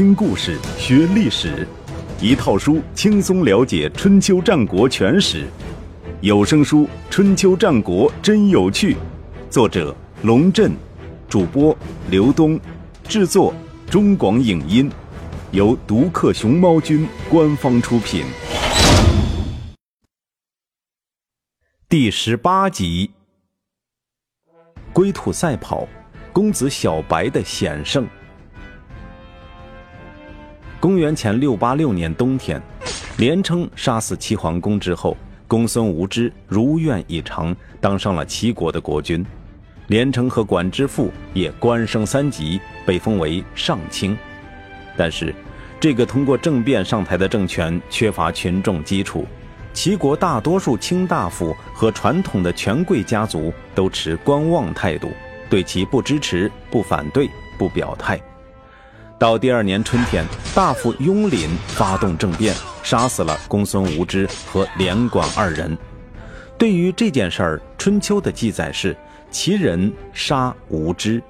[0.00, 1.68] 听故事学历史，
[2.22, 5.46] 一套书轻松了解春秋战国全史。
[6.22, 8.94] 有声书《春秋战国真有趣》，
[9.50, 10.72] 作者龙震，
[11.28, 11.76] 主播
[12.08, 12.58] 刘东，
[13.06, 13.52] 制作
[13.90, 14.90] 中广影音，
[15.50, 18.24] 由独克熊猫君官方出品。
[21.90, 23.10] 第十八集：
[24.94, 25.86] 龟兔赛跑，
[26.32, 28.08] 公子小白的险胜。
[30.80, 32.60] 公元前六八六年冬天，
[33.18, 35.14] 连称杀死齐桓公之后，
[35.46, 39.24] 公孙无知如愿以偿，当上了齐国的国君。
[39.88, 44.16] 连称和管之父也官升三级，被封为上卿。
[44.96, 45.34] 但是，
[45.78, 49.26] 这个通过政变上台的政权缺乏群众基础，
[49.74, 55.10] 齐国大多数卿大夫和传统的权贵家族都持观望态度，
[55.50, 57.28] 对其不支持、不反对、
[57.58, 58.18] 不表态。
[59.20, 65.76] 到第二年春天，大夫雍廪发动政变，杀死了公孙无知和连广二人。
[66.56, 68.96] 对于这件事儿，《春秋》的记载是
[69.30, 71.20] 齐人杀无知，《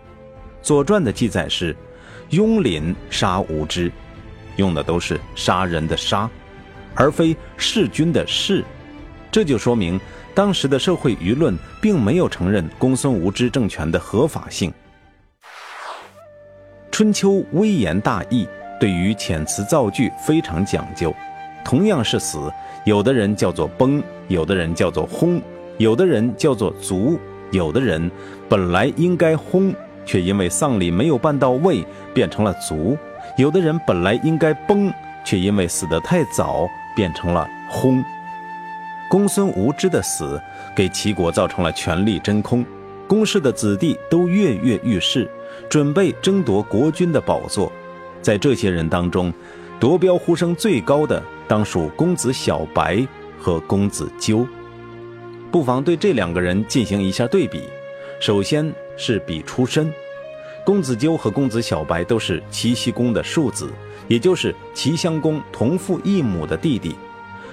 [0.63, 1.77] 左传》的记载是
[2.29, 3.91] 雍廪杀无知，
[4.55, 6.31] 用的都是杀人的杀，
[6.95, 8.65] 而非弑君的弑。
[9.33, 10.01] 这就说明
[10.33, 14.73] 当时的社会舆论并没有承认公孙无知政权的合法性。
[16.91, 18.47] 春秋微言大义，
[18.79, 21.15] 对于遣词造句非常讲究。
[21.65, 22.53] 同样是死，
[22.85, 25.41] 有的人叫做崩，有的人叫做轰，
[25.79, 27.19] 有的人叫做卒，
[27.53, 28.11] 有的人
[28.49, 29.73] 本来应该轰，
[30.05, 32.97] 却因为丧礼没有办到位，变成了卒；
[33.37, 34.93] 有的人本来应该崩，
[35.25, 38.03] 却因为死得太早，变成了轰。
[39.09, 40.41] 公孙无知的死，
[40.75, 42.65] 给齐国造成了权力真空，
[43.11, 45.29] 公室的子弟都跃跃欲试。
[45.69, 47.73] 准备争夺国君的宝座，
[48.23, 49.35] 在这些人当中，
[49.81, 53.05] 夺标呼声最高的当属公子小白
[53.37, 54.47] 和公子纠。
[55.51, 57.65] 不妨对这两个人进行一下对比。
[58.21, 59.93] 首先是比出身，
[60.65, 63.69] 公子纠和公子小白都是齐僖公的庶子，
[64.07, 66.95] 也就是齐襄公同父异母的弟弟。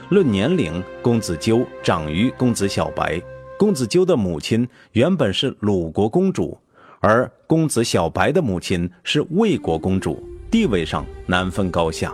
[0.09, 3.19] 论年龄，公子纠长于公子小白。
[3.57, 6.57] 公子纠的母亲原本是鲁国公主。
[6.99, 12.13] 而公子小白的母亲是魏国公主，地位上难分高下。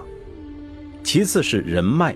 [1.03, 2.14] 其次是人脉，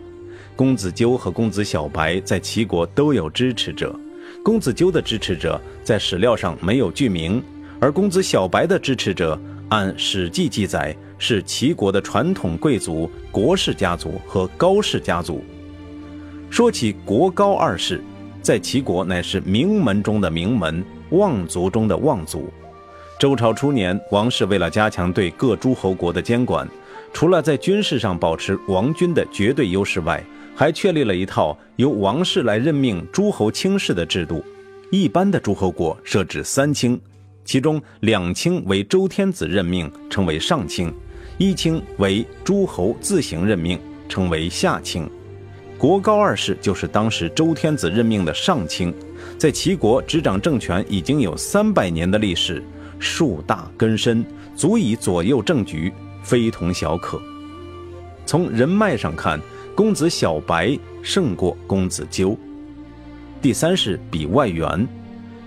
[0.55, 3.97] 公子纠和公子小白在齐国都有支持者。
[4.43, 7.41] 公子纠的支持者在史料上没有具名，
[7.79, 9.39] 而公子小白的支持者
[9.69, 15.41] 按《史记》记载是齐国的传统贵族国氏家族和高氏家族。
[16.49, 18.01] 说起国高二世，
[18.41, 20.83] 在齐国乃是名门中的名门。
[21.11, 22.49] 望族中的望族。
[23.17, 26.67] 周朝初年，王室为了加强对各诸侯国的监管，
[27.13, 30.21] 除了在军事上保持王军的绝对优势外，
[30.53, 34.43] 还确立了一套由王室来任命诸侯卿士的制度。
[34.91, 36.99] 一般的诸侯国设置三卿，
[37.45, 40.89] 其中两卿为周天子任命，称为上卿；
[41.37, 45.09] 一卿为诸侯自行任命，称为下卿。
[45.77, 48.93] 国高二世就是当时周天子任命的上卿。
[49.37, 52.63] 在齐国执掌政权已经有三百年的历史，
[52.97, 55.93] 树大根深，足以左右政局，
[56.23, 57.21] 非同小可。
[58.25, 59.39] 从人脉上看，
[59.75, 62.35] 公子小白胜过公子纠。
[63.39, 64.87] 第三是比外援，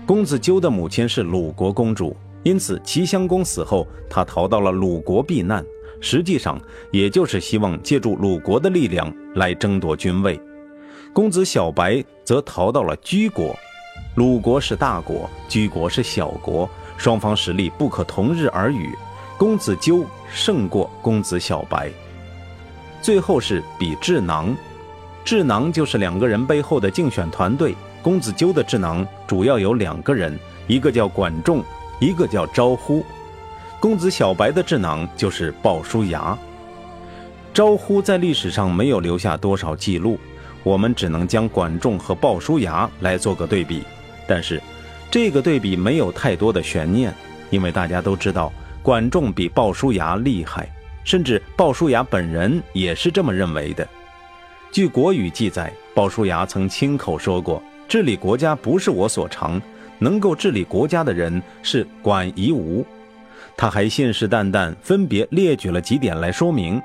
[0.05, 5.65] 公子纠的母亲是鲁国公主，因此齐襄公死后，他逃到了鲁国避难，
[6.01, 6.59] 实际上
[6.91, 10.37] 也就是希望借助鲁国的力量来争夺君位。
[11.13, 13.55] 公子小白则逃到了居国。
[14.15, 18.89] 鲁国是大国，居国是小国，双方实力不可同日而语。
[19.37, 21.89] 公子纠胜过公子小白。
[23.01, 24.55] 最后是比智囊，
[25.23, 27.75] 智囊就是两个人背后的竞选团队。
[28.03, 31.63] 公子纠的智囊主要有两个人，一个叫管仲，
[31.99, 33.03] 一个叫招呼。
[33.81, 36.37] 公子小白的智囊就是鲍叔牙。
[37.51, 40.19] 招呼在历史上没有留下多少记录，
[40.61, 43.81] 我们只能将管仲和鲍叔牙来做个对比。
[44.27, 44.61] 但是，
[45.09, 47.11] 这个对比没有太多的悬念，
[47.49, 48.53] 因为大家都知道
[48.83, 50.69] 管仲比鲍叔牙厉害，
[51.03, 53.85] 甚至鲍叔牙本人也是这么认为的。
[54.71, 57.59] 据《国语》记载，鲍叔牙曾亲口说过
[57.89, 59.59] ：“治理国家不是我所长，
[59.97, 62.85] 能够治理国家的人是管夷吾。”
[63.55, 66.81] 他还信誓旦旦，分别列举了几点来说明：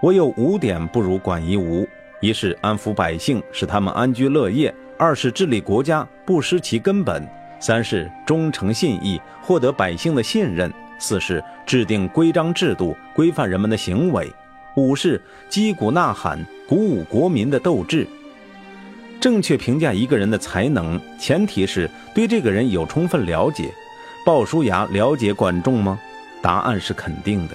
[0.00, 1.86] 我有五点不如管夷吾，
[2.20, 4.74] 一是安抚百姓，使他们安居乐业。
[4.98, 7.28] 二是治理国家不失其根本，
[7.60, 14.24] 三是忠诚信义，获得百姓的信任，四是制定规章制度，规范人们的行为；
[14.74, 15.20] 五是
[15.50, 18.06] 击鼓呐喊，鼓舞国民的斗志。
[19.20, 23.70] 正确评价一个人的才能，前提是对这个人有充分了解。
[24.26, 25.96] 鲍叔牙了解管仲吗？
[26.42, 27.54] 答案是肯定的。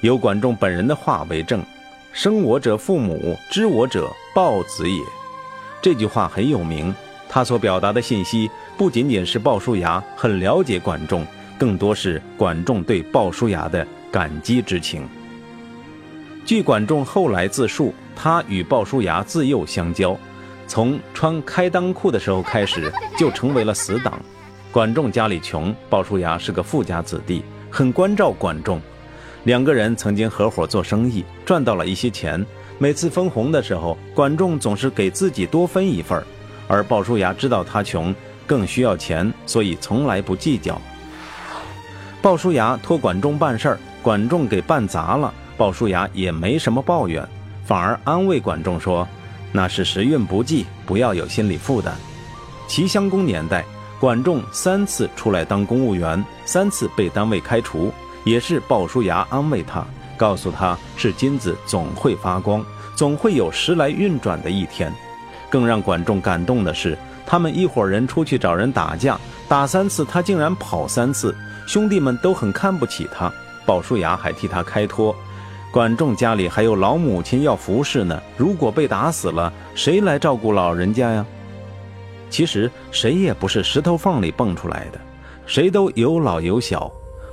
[0.00, 1.62] 有管仲本人的话为证
[2.12, 5.00] ：“生我者父母，知我者鲍子也。”
[5.80, 6.92] 这句话很有名。
[7.28, 11.24] 他所表达的信息不仅仅是鲍叔牙很了解管仲，
[11.56, 15.08] 更多是管仲对鲍叔牙的感激之情。
[16.44, 20.18] 据管仲后来自述，他与鲍叔牙自幼相交。
[20.66, 24.20] 从穿开裆裤的时候开始，就成为了死党。
[24.72, 28.80] 管仲家里穷，鲍叔牙是个富家子弟，很关照管仲。
[29.42, 32.44] 两个人曾经合伙做生意，赚到了一些钱。
[32.78, 36.22] 每次分红的时候，管仲总是给自己多分一份
[36.68, 38.14] 而鲍叔牙知道他穷，
[38.46, 40.80] 更需要钱，所以从来不计较。
[42.22, 47.26] 鲍叔牙托管仲办事儿，管仲给办砸了，鲍叔牙也没什么抱怨，
[47.64, 49.06] 反而安慰管仲说。
[49.52, 51.92] 那是时运不济，不要有心理负担。
[52.68, 53.64] 齐襄公年代，
[54.00, 57.92] 管仲三次出来当公务员，三次被单位开除，
[58.24, 59.84] 也是鲍叔牙安慰他，
[60.16, 62.64] 告诉他是金子总会发光，
[62.96, 64.90] 总会有时来运转的一天。
[65.50, 71.36] 更让管仲感动的是，他们一伙人出去找人打架，打三次他竟然跑三次，
[71.66, 73.30] 兄弟们都很看不起他，
[73.66, 75.14] 鲍叔牙还替他开脱。
[75.70, 81.26] 管仲家里还有老母亲要服侍呢，如果被打死了，谁来照顾老人家呀？
[82.30, 85.00] 其实谁也不是石头缝里蹦出来的，
[85.44, 86.90] 谁都有老有小。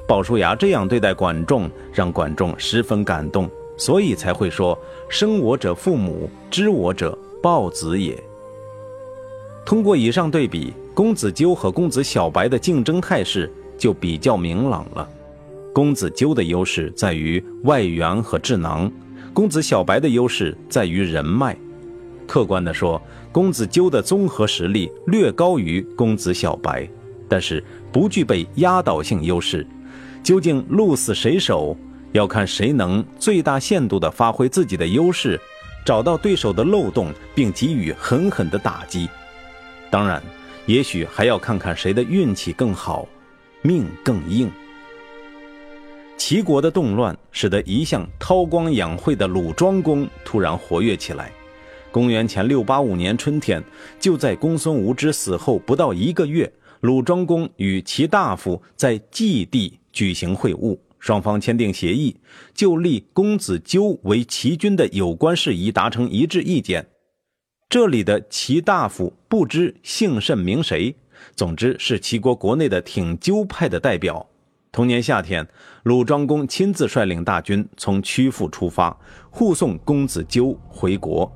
[0.07, 4.77] 鲍叔牙这样对待管仲，让管仲十分感动，所以才会说
[5.07, 8.17] ：“生我者父母，知我者鲍子也。”
[9.65, 15.07] 通过以上对比，公子纠和公子小白的竞争态势就比较明朗了。
[15.73, 18.89] 公子纠的优势在于外援和智囊，
[19.33, 21.55] 公子小白的优势在于人脉。
[22.27, 23.01] 客观地说，
[23.31, 26.88] 公子纠的综合实力略高于公子小白，
[27.27, 29.65] 但是不具备压倒性优势。
[30.21, 31.75] 究竟鹿死谁手，
[32.12, 35.39] 要看谁能最大限度地发挥自己的优势，
[35.85, 39.09] 找到对手的漏洞，并给予狠狠的打击。
[39.89, 40.21] 当然，
[40.65, 43.07] 也许还要看看谁的运气更好，
[43.62, 44.51] 命更硬。
[46.18, 51.31] 齐国的动乱使得一向韬光养晦的鲁庄公突然活跃起来。
[51.97, 53.63] 公元前六八五年春天，
[53.99, 62.15] 就在公孙无知死后不到一个月，鲁庄公与齐大夫在祭地举行会晤，双方签订协议，
[62.53, 66.88] 就立公子纠为齐军的有关事宜达成一致意见。
[67.67, 70.95] 这里的齐大夫不知姓甚名谁，
[71.35, 74.23] 总之是齐国国内的挺纠派的代表。
[74.71, 75.47] 同年夏天，
[75.81, 78.95] 鲁庄公亲自率领大军从曲阜出发，
[79.31, 81.31] 护送公子纠回国。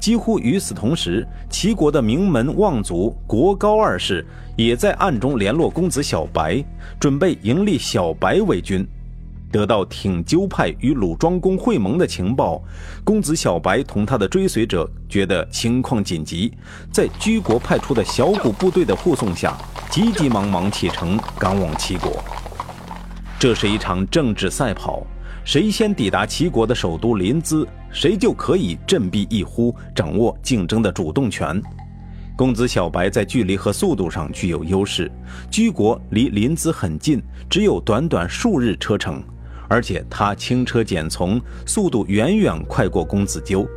[0.00, 4.24] 几乎与此同时，齐国的名门望族国高二世
[4.56, 6.64] 也在暗中联络公子小白，
[7.00, 8.86] 准备迎立小白为君。
[9.50, 12.62] 得到挺纠派与鲁庄公会盟的情报，
[13.02, 16.52] 公子小白同他的追随者觉得情况紧急，
[16.92, 19.56] 在居国派出的小股部队的护送下，
[19.90, 22.22] 急急忙忙启程赶往齐国。
[23.38, 25.02] 这是一场政治赛跑，
[25.44, 31.60] 谁先抵达齐国的首都临淄，谁就可以振臂一呼，掌握竞争的主动权。
[32.36, 35.10] 公子小白在距离和速度上具有优势，
[35.50, 39.22] 居国离临淄很近，只有短短数日车程。
[39.68, 43.68] 而且他轻车简从，速度远远快过公子纠。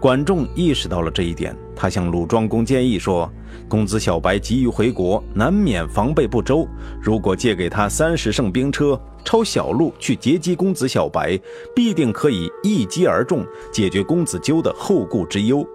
[0.00, 3.28] 管仲意识到了这一点，他向鲁庄公建议说
[3.68, 6.66] ：“公子小白急于回国，难免防备不周。
[7.00, 11.38] 如果借给他三十乘兵车，抄小路去截击公子小白，
[11.74, 15.66] 必定可以一击而中，解决公子纠的后顾之忧。”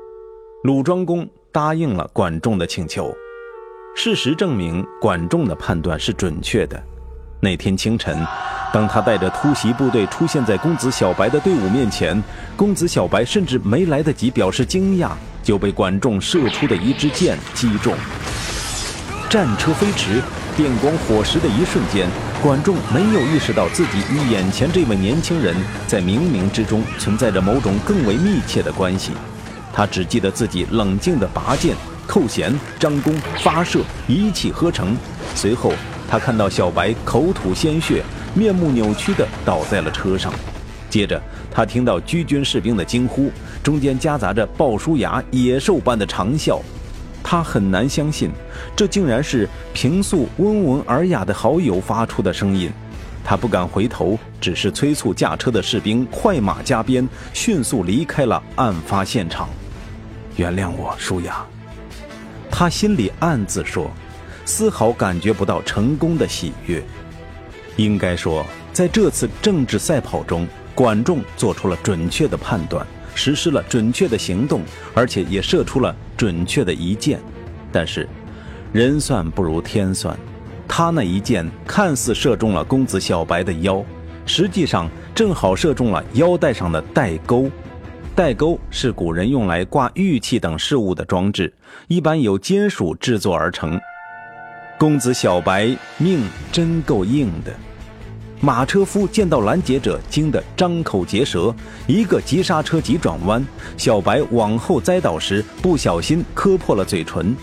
[0.64, 3.14] 鲁庄公答应了管仲的请求。
[3.96, 6.82] 事实证明，管仲的判断是准确的。
[7.40, 8.18] 那天清晨。
[8.74, 12.20] 当他带着突袭部队出现在公子小白的队伍面前，
[12.58, 15.12] 公子小白甚至没来得及表示惊讶，
[15.44, 17.94] 就被管仲射出的一支箭击中。
[19.30, 20.22] 战车飞驰，
[20.56, 22.08] 电光火石的一瞬间，
[22.42, 29.12] 管仲没有意识到自己与眼前这位年轻人在冥冥之中存在着某种更为密切的关系。
[29.72, 31.76] 他只记得自己冷静地拔剑、
[32.08, 34.96] 扣弦、张弓、发射，一气呵成。
[35.36, 35.74] 随后，
[36.10, 38.04] 他看到小白口吐鲜血。
[38.36, 40.34] 面目扭曲地倒在了车上，
[40.94, 41.20] 接着
[41.50, 43.32] 他听到居军士兵的惊呼，
[43.64, 46.62] 中间夹杂着鲍叔牙野兽般的长啸。
[47.24, 48.30] 他很难相信，
[48.76, 52.72] 这竟然是平素温文尔雅的好友发出的声音。
[53.24, 59.50] 他不敢回头，只是催促驾车的士兵快马加鞭，迅速离开了案发现场。
[60.36, 61.44] 原谅我，舒雅。
[62.52, 63.90] 他心里暗自说，
[64.46, 66.84] 丝毫感觉不到成功的喜悦。
[67.78, 74.62] 应该说，在这次政治赛跑中，管仲做出了准确的判断，实施了准确的行动，
[74.94, 77.20] 而且也射出了准确的一箭。
[77.72, 78.08] 但是，
[78.72, 80.18] 人算不如天算。
[80.68, 83.84] 他那一箭看似射中了公子小白的腰，
[84.26, 87.50] 实际上正好射中了腰带上的带钩。
[88.16, 91.54] 带钩是古人用来挂玉器等事物的装置，
[91.88, 93.80] 一般由金属制作而成。
[94.80, 97.54] 公子小白命真够硬的。
[98.44, 101.56] 马车夫见到拦截者，惊得张口结舌，
[101.88, 103.42] 一个急刹车急转弯，
[103.78, 107.34] 小白往后栽倒时不小心磕破了嘴唇。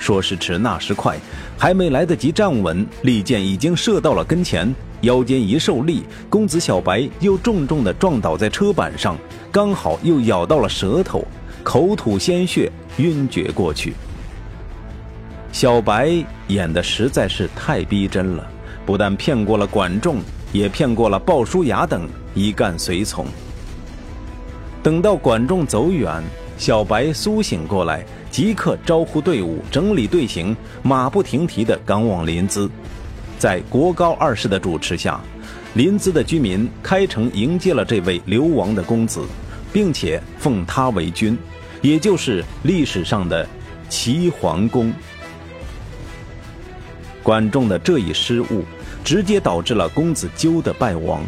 [0.00, 1.16] 说时迟，那时快，
[1.56, 9.16] 还没来得及站稳，利箭已经射到了跟前，腰间一受力，公子小白又重重地撞倒在车板上，
[9.52, 11.24] 刚好又咬到了舌头，
[11.62, 13.94] 口吐鲜血，晕厥过去。
[15.52, 16.12] 小白
[16.48, 18.44] 演的实在是太逼真了，
[18.84, 20.18] 不但骗过了管仲，
[20.52, 23.26] 也骗过了鲍叔牙等一干随从。
[24.82, 26.22] 等到管仲走远，
[26.56, 28.04] 小白苏醒过来。
[28.30, 32.68] 即刻招呼队伍，整理队形，马不停蹄地赶往临淄。
[33.38, 35.18] 在国高二世的主持下，
[35.72, 39.24] 临淄的居民开城迎接了这位流亡的公子，
[39.72, 41.36] 并且奉他为君，
[41.80, 43.48] 也就是历史上的
[43.88, 44.92] 齐桓公。
[47.22, 48.62] 管仲的这一失误，
[49.04, 51.22] 直接导致了公子纠的败亡。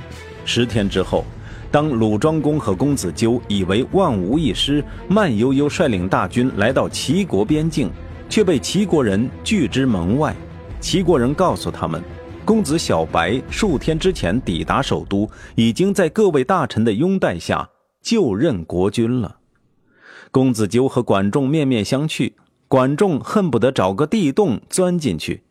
[0.45, 1.25] 十天之后。
[1.73, 7.89] 当鲁庄公和公子纠以为万无一失，慢悠悠率领大军来到齐国边境，
[8.29, 10.35] 却被齐国人拒之门外。
[10.81, 12.03] 齐国人告诉他们，
[12.45, 17.71] 公子小白数天之前抵达首都，已经在各位大臣的拥戴下
[18.03, 19.37] 就任国君了。
[20.33, 22.33] 公子纠和管仲面面相觑，
[22.67, 25.45] 管仲恨不得找个地洞钻进去。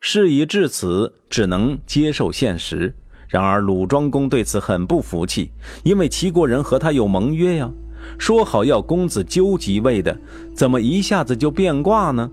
[0.00, 2.94] 事已至此，只能接受现实。
[3.26, 5.50] 然而鲁庄公对此很不服气，
[5.82, 7.70] 因为齐国人和他有盟约呀，
[8.18, 10.16] 说好要公子纠即位的，
[10.54, 12.30] 怎么一下子就变卦呢？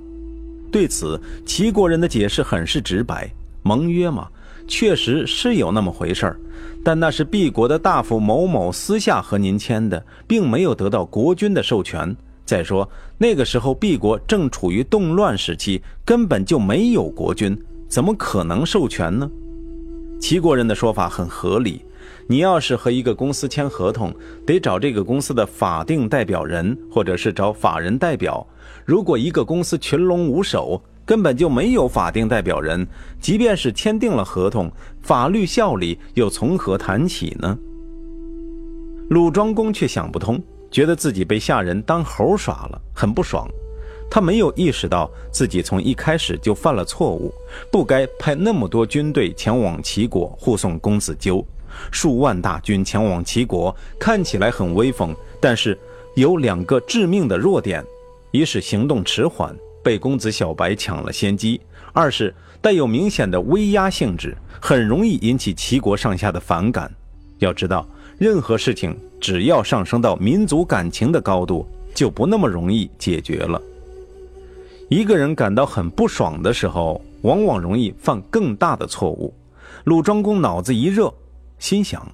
[0.71, 3.29] 对此，齐国人的解释很是直白：
[3.63, 4.27] 盟约嘛，
[4.67, 6.39] 确实是有那么回事儿，
[6.83, 12.15] 但那是毕国的大夫某某私下和您签的，并没有得到国君的授权。
[12.45, 12.87] 再说
[13.17, 17.57] 那个时候毕国正处于动乱时期，根本就没有国君，
[17.89, 19.29] 怎么可能授权呢？
[20.19, 21.81] 齐国人的说法很合理，
[22.27, 24.13] 你要是和一个公司签合同，
[24.45, 28.45] 得找这个公司的法定代表人，或者是找法人代表。
[28.85, 32.87] 如果一个公司群龙无首，根本就没有法定代表人，
[33.19, 34.71] 即便是签订了合同，
[35.01, 37.57] 法律效力又从何谈起呢？
[39.09, 40.41] 鲁庄公却想不通，
[40.75, 43.49] 觉得自己被下人当猴耍了，很不爽。
[44.11, 47.33] 他没有意识到自己从一开始就犯了错误，
[47.71, 51.41] 不该派那么多军队前往齐国护送公子纠。
[51.93, 55.79] 数万大军前往齐国，看起来很威风，但是
[56.13, 57.81] 有两个致命的弱点：
[58.31, 61.57] 一是行动迟缓，被公子小白抢了先机；
[61.93, 66.93] 二是带有明显的威压性质，很容易引起齐国上下的反感。
[67.39, 73.61] 要知道，任何事情只要上升到民族感情的高度，就不那么容易解决了。
[74.89, 79.33] 一个人感到很不爽的时候，往往容易犯更大的错误。
[79.83, 81.13] 鲁庄公脑子一热，
[81.59, 82.07] 心想：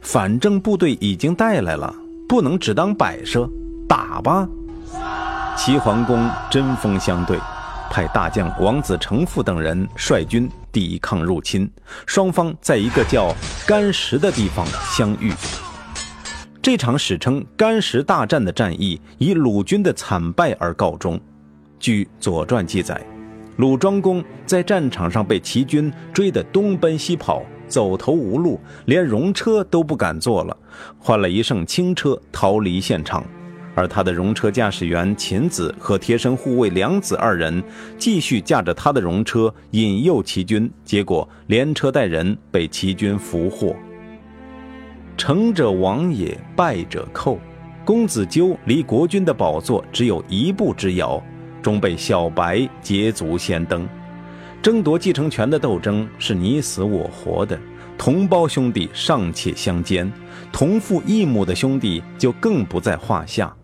[0.00, 1.94] 反正部队已经带来了，
[2.28, 3.48] 不能只当摆设，
[3.88, 4.48] 打吧！
[5.56, 7.38] 齐桓公针锋相对，
[7.90, 11.70] 派大将王子成父等人率军抵抗入侵。
[12.06, 13.34] 双方在一个叫
[13.66, 15.32] 干石的地方相遇。
[16.62, 21.18] 这场史称干石大战的战役以鲁军的惨败而告终。
[21.78, 23.00] 据《左传》记载，
[23.56, 30.54] 鲁庄公在战场上被齐军追得东奔西跑，走投无路，连戎车都不敢坐了，
[30.98, 33.24] 换了一乘轻车逃离现场。
[33.80, 37.64] 而他的戎车驾驶员秦子和贴身护卫梁子二人
[37.96, 43.74] 继续驾着他的戎车引诱齐军，结果连车带人被齐军俘获。
[45.16, 47.40] 成者亡也，败者寇。
[47.82, 51.22] 公子纠离国君的宝座只有一步之遥。
[51.62, 53.88] 终被小白捷足先登，
[54.60, 57.58] 争夺继承权的斗争是你死我活的，
[57.96, 60.10] 同胞兄弟尚且相奸，
[60.52, 63.56] 同父异母的兄弟就更不在话下。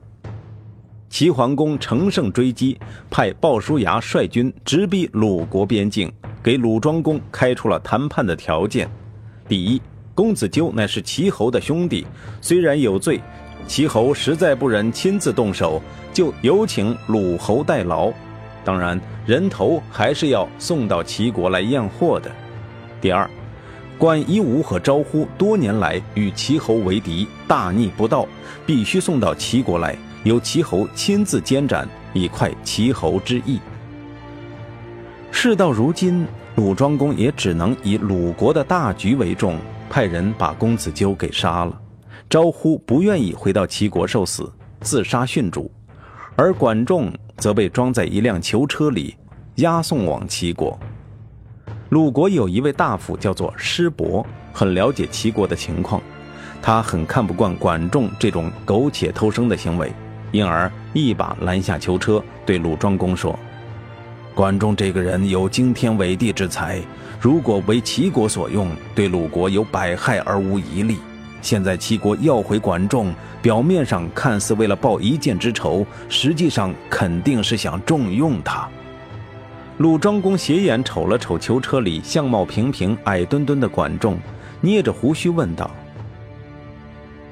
[1.08, 8.90] 齐桓公乘胜追击，派鲍叔牙率军直逼鲁国边境，给鲁庄公开出了谈判的条件：
[9.48, 9.80] 第一，
[10.14, 12.06] 公子纠乃是齐侯的兄弟，
[12.40, 13.20] 虽然有罪，
[13.66, 15.80] 齐侯实在不忍亲自动手，
[16.12, 18.12] 就有请鲁侯代劳。
[18.64, 22.30] 当然，人头还是要送到齐国来验货的。
[23.00, 23.30] 第二，
[23.96, 28.26] 管夷吾和招呼多年来与齐侯为敌，大逆不道，
[28.66, 29.96] 必须送到齐国来。
[30.26, 33.60] 由齐侯亲自监斩，以快齐侯之意。
[35.30, 39.56] 事到如今，鲁庄公也只能以鲁国的大局为重，
[39.88, 41.80] 派人把公子纠给杀了。
[42.28, 45.70] 招呼不愿意回到齐国受死，自杀殉主，
[46.34, 49.14] 而管仲则被装在一辆囚车里，
[49.56, 50.76] 押送往齐国。
[51.90, 56.02] 鲁国有一位大夫叫做师伯，很了解齐国的情况，
[56.60, 59.92] 他很看不惯管仲这种苟且偷生的行为。
[60.32, 63.38] 因而一把拦下囚车，对鲁庄公说
[64.34, 66.80] ：“管仲这个人有惊天伟地之才，
[67.20, 70.98] 如果为齐国所用，对鲁国有百害而无一利。
[71.40, 78.68] 现在齐国要回管仲，表面上看似为了报一箭之仇，实际上肯定是想重用他。”
[79.78, 84.18] 鲁庄公斜眼瞅了瞅囚车里相貌平平、矮墩墩的管仲，
[84.60, 85.70] 捏着胡须问道：“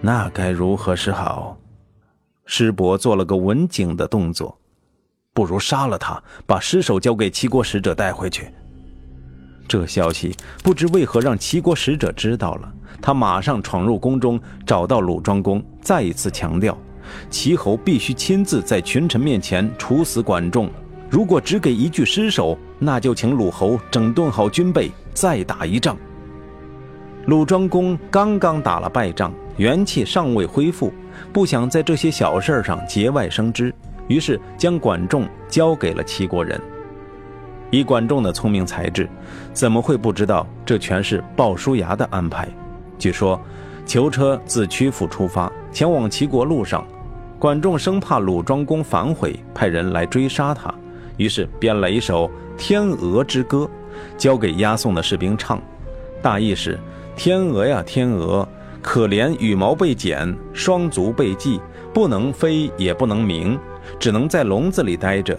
[0.00, 1.56] 那该如何是好？”
[2.46, 4.58] 师伯做了个文景的动作，
[5.32, 8.48] 不如杀了他，把尸首交给齐国使者带回去。
[9.66, 16.76] 这消息不知为何让齐国使者知道了，他马上闯入宫中，找到鲁庄公，再一次强调，
[17.30, 20.70] 齐侯必须亲自在群臣面前处死管仲。
[21.08, 25.96] 如果只给一具尸首，那就请鲁侯整顿好军备，再打一仗。
[27.26, 30.92] 鲁庄公刚刚打了败仗，元气尚未恢复。
[31.32, 33.74] 不想在这些小事上节外生枝，
[34.08, 36.60] 于是将管仲交给了齐国人。
[37.70, 39.08] 以管仲的聪明才智，
[39.52, 42.48] 怎么会不知道这全是鲍叔牙的安排？
[42.98, 43.40] 据说，
[43.84, 46.86] 囚车自曲阜出发，前往齐国路上，
[47.38, 50.72] 管仲生怕鲁庄公反悔，派人来追杀他，
[51.16, 53.58] 于是编了一首《天鹅之歌》，
[54.16, 55.60] 交给押送的士兵唱，
[56.22, 56.78] 大意是：
[57.16, 58.46] 天鹅呀，天鹅。
[58.84, 61.58] 可怜羽毛被剪，双足被系，
[61.94, 63.58] 不能飞也不能鸣，
[63.98, 65.36] 只能在笼子里待着。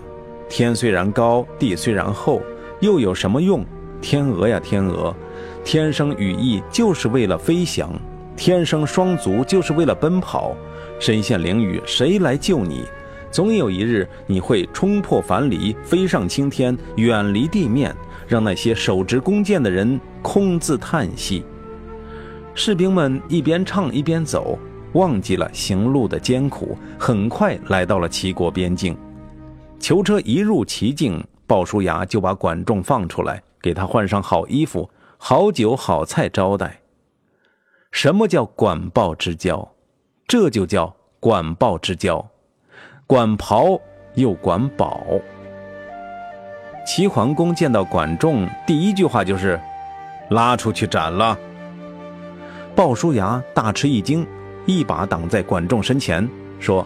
[0.50, 2.42] 天虽然高，地虽然厚，
[2.80, 3.64] 又有什么用？
[4.02, 5.16] 天鹅呀天鹅，
[5.64, 7.94] 天生羽翼就是为了飞翔，
[8.36, 10.56] 天生双足就是为了奔跑。
[11.00, 12.84] 身陷囹圄，谁来救你？
[13.30, 17.96] 总有一日你会冲破樊篱，飞上青天，远离地面，
[18.28, 21.46] 让那些手执弓箭的人空自叹息。
[22.58, 24.58] 士兵们一边唱一边走，
[24.94, 28.98] 忘记了行路的艰苦，很快来到了齐国边境。
[29.78, 36.80] 囚车一入齐境，鲍叔牙就把管仲放出来，给他换上好衣服、好酒、好菜招待。
[37.92, 39.70] 什么叫管鲍之交？
[40.26, 42.26] 这就叫管鲍之交，
[43.06, 43.78] 管袍
[44.14, 45.04] 又管饱。
[46.88, 49.60] 齐桓公见到管仲，第一句话就是
[50.32, 51.38] ：“拉出去斩了。”
[52.76, 54.28] 鲍叔牙大吃一惊，
[54.66, 56.28] 一把挡在管仲身前，
[56.60, 56.86] 说：“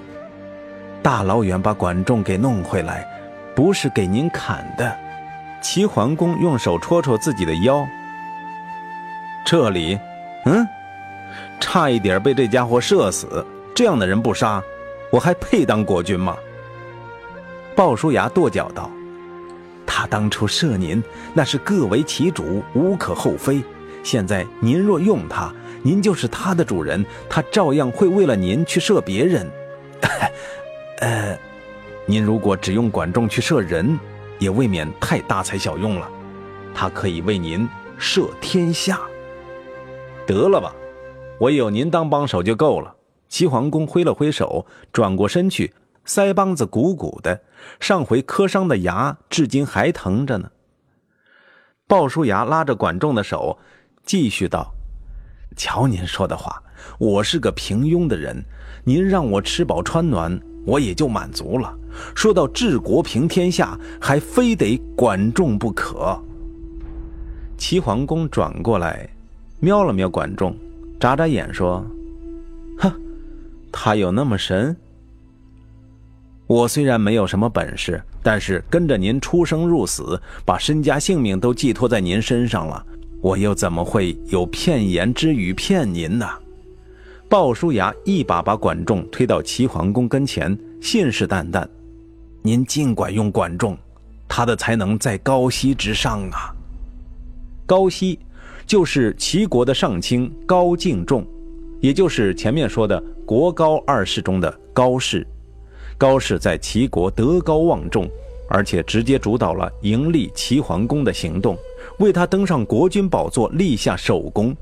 [1.02, 3.04] 大老远把管仲给弄回来，
[3.56, 4.96] 不是给您砍的。”
[5.62, 7.86] 齐桓公用手戳戳自己的腰，
[9.46, 9.98] 这里，
[10.46, 10.66] 嗯，
[11.60, 13.46] 差一点被这家伙射死。
[13.76, 14.62] 这样的人不杀，
[15.12, 16.38] 我还配当国君吗？
[17.76, 18.90] 鲍叔牙跺脚道
[19.88, 23.64] ：“他当初射您，那是各为其主，无可厚非。
[24.02, 29.50] 现在您若用他，您就是他的主人，他照样会为了您去射别人。
[31.00, 31.38] 呃，
[32.06, 33.98] 您如果只用管仲去射人，
[34.38, 36.10] 也未免太大材小用了。
[36.74, 39.00] 他可以为您射天下。
[40.28, 40.74] 得了吧，
[41.40, 42.96] 我有您当帮手就够了。
[43.28, 45.74] 齐桓公挥了挥手，转过身去，
[46.06, 47.42] 腮帮子鼓鼓的，
[47.80, 50.52] 上回磕伤的牙至今还疼着呢。
[51.88, 53.58] 鲍叔牙拉着管仲的手，
[54.04, 54.74] 继续道。
[55.56, 56.62] 瞧您说的话，
[56.98, 58.44] 我是个平庸的人，
[58.84, 61.76] 您让我吃饱穿暖，我也就满足了。
[62.16, 66.18] 说到治国平天下，还非得管仲不可。
[67.58, 69.10] 齐桓公转过来，
[69.60, 70.56] 瞄了瞄管仲，
[71.00, 71.86] 眨眨眼说
[72.80, 72.94] ：“哼，
[73.72, 74.76] 他有那么神？
[76.48, 82.86] 我虽然没有什么本事，但是跟着您出生入死，把身家性命都寄托在您身上了。”
[83.22, 86.26] 我又怎么会有骗言之语骗您呢？
[87.28, 91.68] 鲍叔牙一把把管仲推到齐桓公跟前，信誓旦旦
[92.42, 93.78] ：“您尽管用管仲，
[94.28, 96.56] 他的才能在高息之上啊。”
[97.68, 98.18] 高息，
[98.66, 101.26] 就是齐国的上卿高敬仲，
[101.82, 105.28] 也就是前面说的国高二世中的高氏。
[105.98, 108.10] 高氏在齐国德高望重。
[108.52, 111.56] 而且直接主导了迎立齐桓公的行动，
[112.00, 114.56] 为他登上国君宝座立下首功。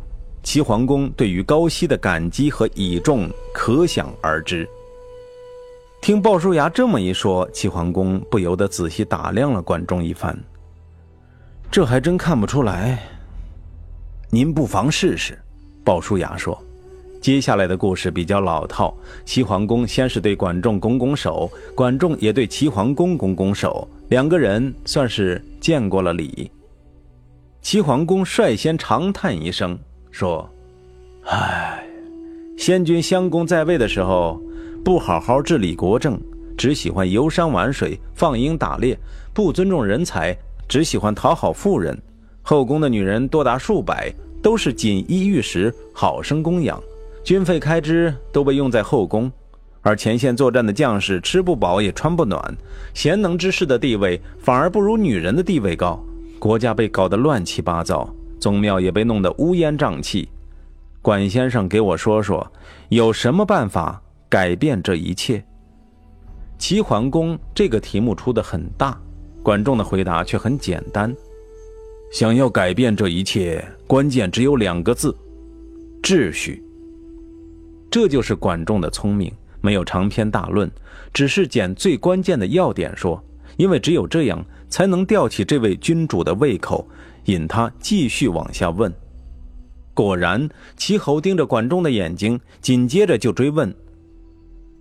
[0.44, 4.68] 齐桓公对于高息的感激和倚重可想而知。
[6.02, 10.38] 听鲍叔牙这么一说，齐桓公不由得仔细打量了管仲一番。
[11.70, 13.04] 这还真看不出来。
[14.30, 15.38] 您不妨试试，
[15.84, 16.58] 鲍叔牙说。
[17.20, 18.96] 接下来的故事比较老套。
[19.26, 26.50] 齐桓公先是对管仲拱拱手，管仲也对齐桓公拱拱手，两个人算是见过了礼。
[27.68, 29.78] 齐桓公率先长叹一声，
[30.10, 30.50] 说
[31.28, 31.86] ：“唉，
[32.58, 34.42] 先君襄公在位的时候，
[34.86, 36.18] 不好好治理国政，
[36.58, 38.98] 只喜欢游山玩水、放鹰打猎，
[39.34, 40.34] 不尊重人才，
[40.66, 42.02] 只喜欢讨好妇人。
[42.42, 46.82] 后宫的女人多达数百，都是锦衣玉食，好生供养。”
[47.22, 49.30] 军费开支都被用在后宫，
[49.82, 52.42] 而前线作战的将士吃不饱也穿不暖，
[52.94, 56.02] 贤能之士的地位反而不如女人的地位高，
[56.40, 60.30] 国家被搞得乱七八糟，宗庙也被弄得乌烟瘴气。
[61.02, 62.46] 管先生，给我说说，
[62.90, 65.44] 有什么办法改变这一切？
[66.58, 69.00] 齐桓公这个题目出的很大，
[69.42, 71.16] 管仲的回答却很简单：
[72.12, 75.16] 想要改变这一切，关键只有两个字：
[76.02, 76.64] 秩序。
[77.90, 80.70] 这就是管仲的聪明，没有长篇大论，
[81.14, 83.24] 只是捡最关键的要点说，
[83.56, 86.88] 因为只有这样才能吊起这位君主的胃口，
[87.26, 88.94] 引他继续往下问。
[89.94, 93.74] 果然，齐侯盯着管仲的眼睛，紧接着就追问：“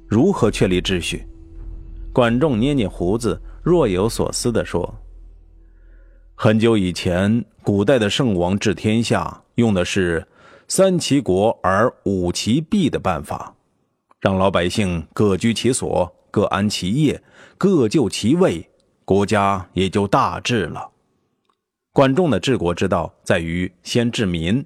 [0.06, 1.26] 如何确立秩序？”
[2.12, 4.94] 管仲捏捏胡子，若有所思地说
[6.34, 10.26] ：“很久以前，古代的圣王治天下，用的是。”
[10.68, 13.54] 三齐国而五齐弊的办法，
[14.18, 17.22] 让老百姓各居其所，各安其业，
[17.56, 18.68] 各就其位，
[19.06, 20.90] 国家也就大治了。
[21.92, 24.62] 管仲的治国之道在于先治民，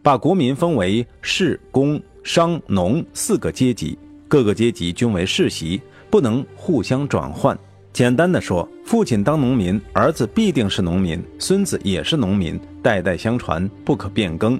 [0.00, 3.98] 把国民分为士、工、商、农四个阶级，
[4.28, 7.58] 各个阶级均为世袭，不能互相转换。
[7.92, 14.58] 简单的说，父亲当农民，儿子必定是农民，孙子也是农民，代代相传，不可变更。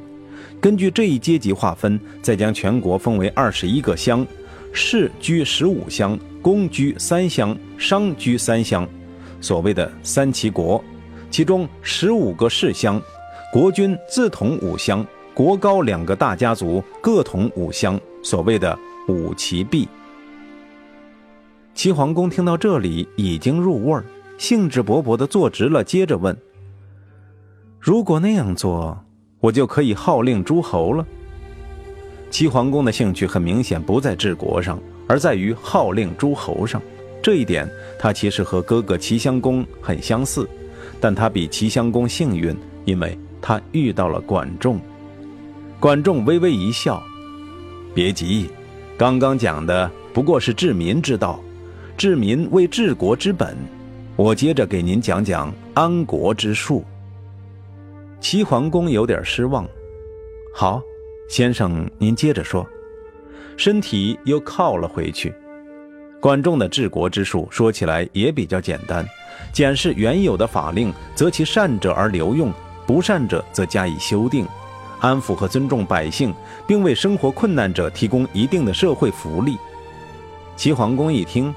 [0.60, 4.26] 根据这一阶级划分，再将全国分为二十一个乡，
[4.72, 8.86] 士居十五乡，工居三乡，商居三乡，
[9.40, 10.82] 所谓的三齐国。
[11.30, 13.00] 其中十五个士乡，
[13.52, 18.76] 国君自统五乡，国高两个大家族各统五乡，所谓的
[19.08, 19.88] 五齐弊。
[21.74, 24.04] 齐桓公听到这里已经入味儿，
[24.38, 26.36] 兴致勃勃地坐直了，接着问
[27.78, 28.98] ：“如果那样做？”
[29.40, 31.06] 我就可以号令诸侯了。
[32.28, 36.82] 齐桓公的兴趣很明显不在治国上，而在于号令诸侯上。
[37.22, 40.48] 这一点他其实和哥哥齐襄公很相似，
[41.00, 44.80] 但他比齐襄公幸运，因为他遇到了管仲。
[45.78, 47.02] 管仲微微一笑
[47.94, 48.48] ：“别急，
[48.96, 51.40] 刚刚讲的不过是治民之道，
[51.96, 53.56] 治民为治国之本。
[54.16, 56.84] 我接着给您讲讲安国之术。”
[58.20, 59.66] 齐桓公有点失望。
[60.54, 60.82] 好，
[61.28, 62.66] 先生，您接着说。
[63.56, 65.32] 身体又靠了回去。
[66.20, 69.06] 管仲的治国之术说起来也比较简单：
[69.52, 72.52] 检视原有的法令，择其善者而留用，
[72.86, 74.46] 不善者则加以修订，
[75.00, 76.34] 安抚和尊重百姓，
[76.66, 79.56] 并为生活困难者提供一定的社会福利。
[80.56, 81.54] 齐桓公一听，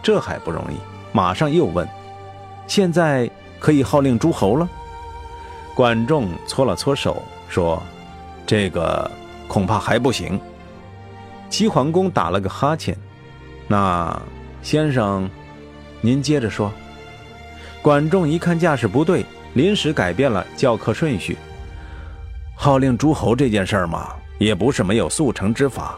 [0.00, 0.76] 这还不容易，
[1.12, 1.86] 马上又问：
[2.68, 4.68] 现在可以号令诸侯了？
[5.74, 7.82] 管仲搓了搓手，说
[8.46, 9.10] ：“这个
[9.48, 10.40] 恐怕还不行。”
[11.50, 12.96] 齐桓公打了个哈欠
[13.68, 14.20] ：“那
[14.62, 15.30] 先生，
[16.00, 16.72] 您接着说。”
[17.80, 21.36] 管仲一看架势不对，临时改变了教课顺序
[22.56, 25.96] ：“号令诸侯这件事儿嘛，也不是没有速成之法。”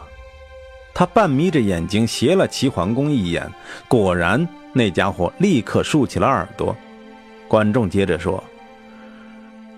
[0.93, 3.49] 他半眯着眼睛斜了齐桓公一眼，
[3.87, 6.75] 果然，那家伙立刻竖起了耳朵。
[7.47, 8.41] 管仲接着说。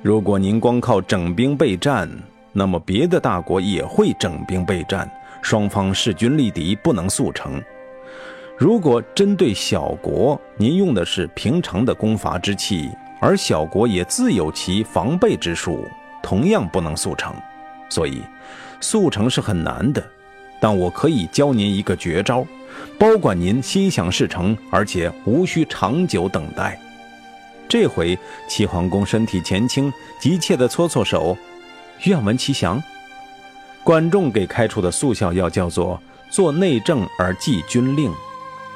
[0.02, 2.10] 如果您光靠整兵备战，
[2.52, 5.10] 那么别的大国也会整兵备战，
[5.42, 7.62] 双方势均力敌，不能速成。
[8.64, 15.86] 如果针对小国，您用的是平常的攻伐之气，而小国也自有其防备之术，
[16.22, 17.36] 同样不能速成。
[17.90, 18.22] 所以，
[18.80, 20.02] 速成是很难的，
[20.62, 22.48] 但我可以教您一个绝招，
[22.98, 26.80] 保管您心想事成，而且无需长久等待。
[27.68, 31.38] 这回齐桓公身体前倾，急切地搓搓手，
[32.06, 32.82] 愿闻其详。
[33.84, 38.10] 管仲给开出的速效药叫做做内政而记军令。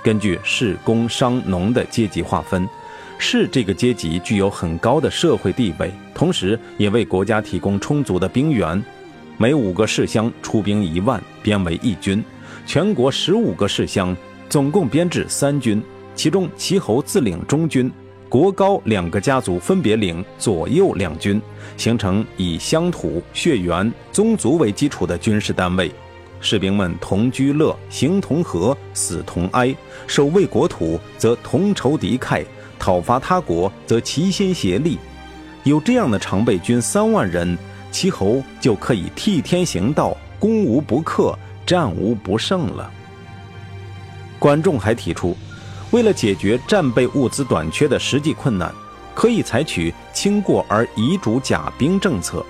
[0.08, 2.66] 根据士、工、商、农的阶级划分，
[3.18, 8.82] 士这个阶级具有很高的社会地位，同时也为国家提供充足的兵源。
[9.36, 12.24] 每五个士乡出兵一万，编为一军。
[12.66, 14.16] 全国十五个士乡
[14.48, 15.84] 总共编制三军，
[16.16, 17.92] 其中齐侯自领中军。
[18.30, 21.42] 国高两个家族分别领左右两军，
[21.76, 25.92] 形成以乡土、血缘、宗族为基础的军事单位。
[26.40, 29.76] 士兵们同居乐，形同和，死同哀。
[30.06, 32.46] 守卫国土则同仇敌忾，
[32.78, 34.98] 讨伐他国则齐心协力。
[35.64, 37.58] 有这样的常备军三万人，
[37.92, 42.90] 齐侯就可以替天行道，攻无不克，战无不胜了。
[44.40, 45.36] 管仲还提出。
[45.92, 48.70] 为了解决战备物资短缺的实际困难，
[49.16, 52.46] 可以采取轻过而遗主甲兵政策。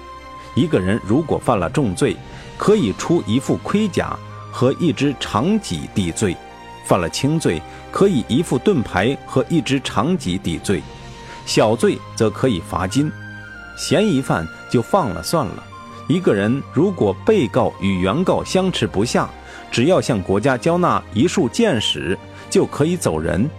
[0.56, 2.18] 一个人如果犯了重罪，
[2.58, 4.18] 可以出一副盔甲
[4.52, 6.36] 和一支长戟抵罪；
[6.86, 10.82] 犯了轻罪，可以一副盾牌和一支长戟抵罪；
[11.46, 13.12] 小罪则可以罚金。
[13.78, 15.64] 嫌疑犯就放了算了。
[16.08, 19.30] 一个人如果被告与原告相持不下，
[19.70, 22.18] 只要向国家交纳一束箭矢。
[22.50, 23.50] 就可以走人，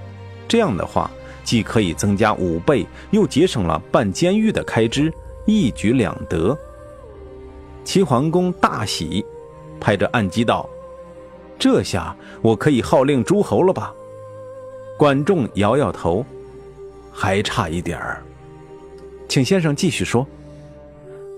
[0.49, 1.11] 这样的话，
[1.45, 5.13] 既可以增加五倍，又节省了办监狱的开支，
[5.45, 6.57] 一举两得。
[7.89, 9.25] 齐桓公大喜，
[9.81, 10.69] 拍着案几道
[11.59, 13.95] ：“这下我可以号令诸侯了吧？”
[14.99, 16.23] 管仲摇摇头
[17.11, 18.23] ：“还差一点儿，
[19.27, 20.27] 请先生继续说。”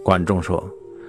[0.03, 0.61] 管仲说：“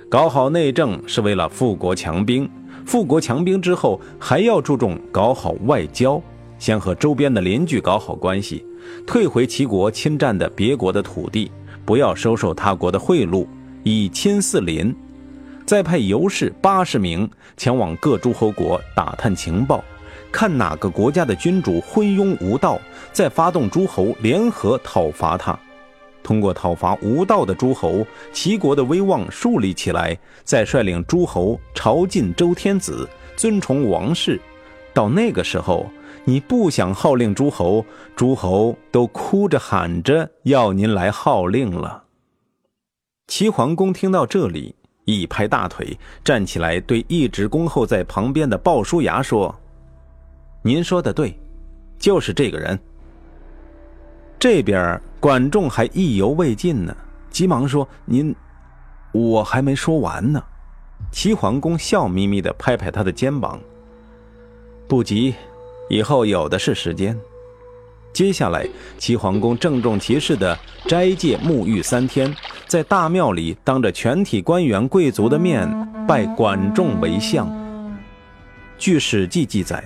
[0.08, 2.48] 搞好内政是为了富国强兵，
[2.86, 6.22] 富国强兵之后，还要注重搞好外交。”
[6.60, 8.64] 先和周边的邻居搞好关系，
[9.08, 11.52] 退回齐国侵占的别国的土地，
[11.84, 13.48] 不要收受他国的贿赂，
[13.82, 14.96] 以亲四邻。
[15.66, 19.84] 再派游士八十名前往各诸侯国打探情报，
[20.32, 22.80] 看哪个国家的君主昏庸无道，
[23.12, 25.58] 再发动诸侯联合讨伐他。
[26.24, 34.40] 通过讨伐无道的诸侯，齐国的威望树立起来，再率领诸侯朝觐周天子，尊崇王室。
[34.94, 35.90] 到那个时候。
[36.24, 37.84] 你不想号令诸侯，
[38.16, 42.04] 诸侯都哭着喊着要您来号令了。
[43.26, 49.54] 齐桓公听到这里，一拍大腿，站起来对一直恭候在旁边的鲍叔牙说
[50.64, 51.40] ：“您说的对，
[51.98, 52.80] 就是这个人。”
[54.40, 56.96] 这边管仲还意犹未尽呢，
[57.30, 58.36] 急忙说：“您，
[59.12, 60.44] 我还没说完呢。”
[61.12, 63.60] 齐桓公笑眯眯的拍拍他的肩膀
[64.88, 65.36] ：“不急。”
[65.90, 67.20] 以后有的是时间。
[68.14, 72.34] 接下来，齐桓公郑重其事地斋戒沐浴三天，
[72.68, 75.68] 在大庙里当着全体官员贵族的面
[76.08, 77.50] 拜管仲为相。
[78.78, 79.84] 据《史记》记载，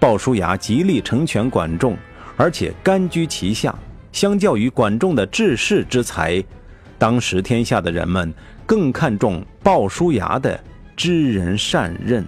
[0.00, 1.96] 鲍叔牙极力成全管仲，
[2.36, 3.74] 而且甘居其下。
[4.10, 6.42] 相较于管仲的治世之才，
[6.98, 8.34] 当时天下的人们
[8.66, 10.58] 更看重鲍叔牙的
[10.96, 12.26] 知人善任。